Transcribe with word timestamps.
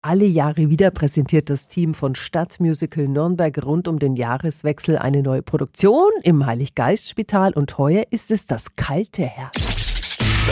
Alle 0.00 0.26
Jahre 0.26 0.70
wieder 0.70 0.92
präsentiert 0.92 1.50
das 1.50 1.66
Team 1.66 1.92
von 1.92 2.14
Stadtmusical 2.14 3.08
Nürnberg 3.08 3.66
rund 3.66 3.88
um 3.88 3.98
den 3.98 4.14
Jahreswechsel 4.14 4.96
eine 4.96 5.24
neue 5.24 5.42
Produktion 5.42 6.12
im 6.22 6.46
Heiliggeistspital 6.46 7.52
und 7.52 7.78
heuer 7.78 8.04
ist 8.10 8.30
es 8.30 8.46
das 8.46 8.76
kalte 8.76 9.24
Herz. 9.24 9.67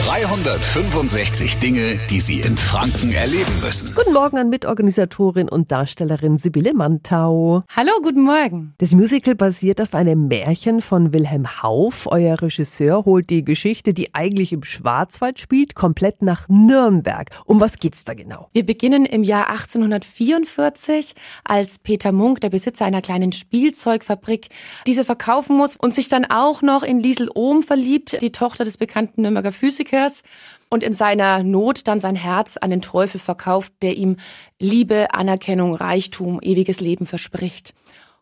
365 0.05 1.57
Dinge, 1.57 1.99
die 2.09 2.21
Sie 2.21 2.39
in 2.41 2.55
Franken 2.55 3.11
erleben 3.11 3.51
müssen. 3.63 3.95
Guten 3.95 4.13
Morgen 4.13 4.37
an 4.37 4.49
Mitorganisatorin 4.49 5.49
und 5.49 5.71
Darstellerin 5.71 6.37
Sibylle 6.37 6.73
Mantau. 6.75 7.63
Hallo, 7.75 7.91
guten 8.03 8.21
Morgen. 8.21 8.75
Das 8.77 8.93
Musical 8.93 9.33
basiert 9.33 9.81
auf 9.81 9.95
einem 9.95 10.27
Märchen 10.27 10.81
von 10.81 11.13
Wilhelm 11.13 11.63
Hauff. 11.63 12.07
Euer 12.11 12.39
Regisseur 12.39 13.05
holt 13.05 13.31
die 13.31 13.43
Geschichte, 13.43 13.93
die 13.93 14.13
eigentlich 14.13 14.53
im 14.53 14.63
Schwarzwald 14.63 15.39
spielt, 15.39 15.73
komplett 15.73 16.21
nach 16.21 16.47
Nürnberg. 16.47 17.31
Um 17.45 17.59
was 17.59 17.77
geht's 17.77 18.05
da 18.05 18.13
genau? 18.13 18.49
Wir 18.53 18.65
beginnen 18.65 19.05
im 19.05 19.23
Jahr 19.23 19.49
1844, 19.49 21.15
als 21.43 21.79
Peter 21.79 22.11
Munk, 22.11 22.39
der 22.41 22.49
Besitzer 22.51 22.85
einer 22.85 23.01
kleinen 23.01 23.31
Spielzeugfabrik, 23.31 24.49
diese 24.85 25.03
verkaufen 25.03 25.57
muss 25.57 25.75
und 25.75 25.95
sich 25.95 26.07
dann 26.07 26.25
auch 26.25 26.61
noch 26.61 26.83
in 26.83 26.99
Liesel 26.99 27.29
Ohm 27.33 27.63
verliebt, 27.63 28.21
die 28.21 28.31
Tochter 28.31 28.63
des 28.63 28.77
bekannten 28.77 29.23
Nürnberger 29.23 29.51
Physikers 29.51 29.86
Musikers 29.87 30.23
und 30.69 30.83
in 30.83 30.93
seiner 30.93 31.43
Not 31.43 31.87
dann 31.87 31.99
sein 31.99 32.15
Herz 32.15 32.57
an 32.57 32.69
den 32.69 32.81
Teufel 32.81 33.19
verkauft, 33.19 33.71
der 33.81 33.95
ihm 33.95 34.17
Liebe, 34.59 35.13
Anerkennung, 35.13 35.73
Reichtum, 35.75 36.39
ewiges 36.41 36.79
Leben 36.79 37.05
verspricht. 37.05 37.73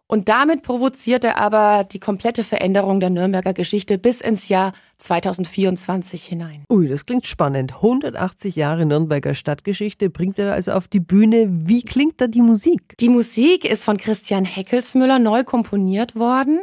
Und 0.07 0.29
damit 0.29 0.61
provoziert 0.61 1.23
er 1.23 1.39
aber 1.39 1.83
die 1.83 1.99
komplette 1.99 2.43
Veränderung 2.43 2.99
der 2.99 3.09
Nürnberger 3.09 3.53
Geschichte 3.53 3.97
bis 3.97 4.21
ins 4.21 4.49
Jahr 4.49 4.73
2024 4.99 6.23
hinein. 6.23 6.63
Ui, 6.69 6.87
das 6.87 7.07
klingt 7.07 7.25
spannend. 7.25 7.73
180 7.77 8.55
Jahre 8.55 8.85
Nürnberger 8.85 9.33
Stadtgeschichte 9.33 10.11
bringt 10.11 10.37
er 10.37 10.53
also 10.53 10.73
auf 10.73 10.87
die 10.87 10.99
Bühne. 10.99 11.47
Wie 11.49 11.81
klingt 11.81 12.21
da 12.21 12.27
die 12.27 12.43
Musik? 12.43 12.95
Die 12.99 13.09
Musik 13.09 13.65
ist 13.65 13.83
von 13.83 13.97
Christian 13.97 14.45
Heckelsmüller 14.45 15.17
neu 15.17 15.43
komponiert 15.43 16.15
worden 16.15 16.59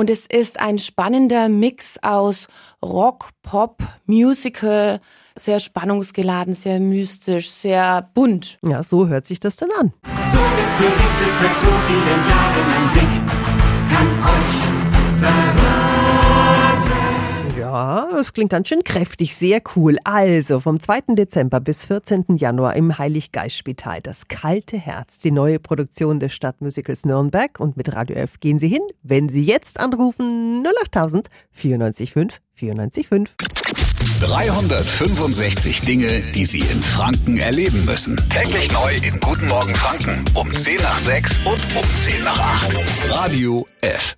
und 0.00 0.08
es 0.08 0.24
ist 0.24 0.58
ein 0.58 0.78
spannender 0.78 1.50
Mix 1.50 1.98
aus 2.02 2.48
Rock, 2.82 3.28
Pop, 3.42 3.82
Musical, 4.06 4.98
sehr 5.36 5.60
spannungsgeladen, 5.60 6.54
sehr 6.54 6.80
mystisch, 6.80 7.50
sehr 7.50 8.08
bunt. 8.14 8.58
Ja, 8.62 8.82
so 8.82 9.08
hört 9.08 9.26
sich 9.26 9.40
das 9.40 9.56
dann 9.56 9.68
an. 9.78 9.92
So 10.32 10.38
wird's 10.38 10.74
berichtet 10.78 11.36
seit 11.38 11.56
so 11.58 11.68
vielen 11.86 12.28
Jahren. 12.30 12.39
Ja, 17.70 18.08
das 18.10 18.32
klingt 18.32 18.50
ganz 18.50 18.66
schön 18.66 18.82
kräftig, 18.82 19.36
sehr 19.36 19.62
cool. 19.76 19.96
Also 20.02 20.58
vom 20.58 20.80
2. 20.80 21.14
Dezember 21.14 21.60
bis 21.60 21.84
14. 21.84 22.24
Januar 22.34 22.74
im 22.74 22.98
Heiliggeistspital 22.98 24.00
das 24.02 24.26
kalte 24.26 24.76
Herz, 24.76 25.18
die 25.18 25.30
neue 25.30 25.60
Produktion 25.60 26.18
des 26.18 26.32
Stadtmusicals 26.32 27.06
Nürnberg. 27.06 27.60
Und 27.60 27.76
mit 27.76 27.94
Radio 27.94 28.16
F 28.16 28.40
gehen 28.40 28.58
Sie 28.58 28.66
hin, 28.66 28.82
wenn 29.04 29.28
Sie 29.28 29.44
jetzt 29.44 29.78
anrufen 29.78 30.66
08000 30.66 31.28
945 31.52 32.40
945. 32.60 33.36
365 34.20 35.80
Dinge, 35.82 36.22
die 36.34 36.46
Sie 36.46 36.58
in 36.58 36.82
Franken 36.82 37.38
erleben 37.38 37.84
müssen. 37.84 38.16
Täglich 38.30 38.72
neu 38.72 38.94
in 38.96 39.20
Guten 39.20 39.46
Morgen 39.46 39.76
Franken 39.76 40.24
um 40.34 40.50
10 40.50 40.74
nach 40.78 40.98
6 40.98 41.38
und 41.46 41.60
um 41.76 41.84
10 41.98 42.24
nach 42.24 42.40
8. 42.40 43.10
Radio 43.10 43.64
F. 43.80 44.16